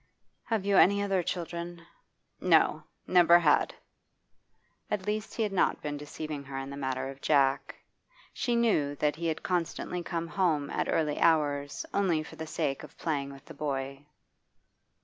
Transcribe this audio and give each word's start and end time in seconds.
'Have 0.45 0.65
you 0.65 0.77
any 0.77 1.03
other 1.03 1.21
children?' 1.21 1.83
'No 2.39 2.85
never 3.05 3.37
had.' 3.37 3.75
At 4.89 5.05
least 5.05 5.35
he 5.35 5.43
had 5.43 5.51
not 5.51 5.83
been 5.83 5.95
deceiving 5.97 6.43
her 6.45 6.57
in 6.57 6.71
the 6.71 6.75
matter 6.75 7.09
of 7.11 7.21
Jack. 7.21 7.75
She 8.33 8.55
knew 8.55 8.95
that 8.95 9.17
he 9.17 9.27
had 9.27 9.43
constantly 9.43 10.01
come 10.01 10.27
home 10.27 10.71
at 10.71 10.89
early 10.89 11.19
hours 11.19 11.85
only 11.93 12.23
for 12.23 12.35
the 12.35 12.47
sake 12.47 12.81
of 12.81 12.97
playing 12.97 13.31
with 13.31 13.45
the 13.45 13.53
boy. 13.53 14.07